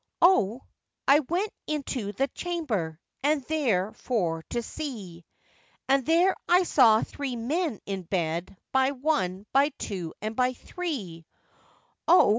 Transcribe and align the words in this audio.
O! 0.23 0.63
I 1.07 1.19
went 1.19 1.53
into 1.67 2.11
the 2.11 2.27
chamber, 2.29 2.99
and 3.21 3.43
there 3.43 3.93
for 3.93 4.41
to 4.49 4.63
see, 4.63 5.23
And 5.87 6.03
there 6.07 6.35
I 6.49 6.63
saw 6.63 7.03
three 7.03 7.35
men 7.35 7.79
in 7.85 8.01
bed, 8.01 8.57
by 8.71 8.93
one, 8.93 9.45
by 9.53 9.69
two, 9.77 10.15
and 10.19 10.35
by 10.35 10.53
three; 10.53 11.27
O! 12.07 12.29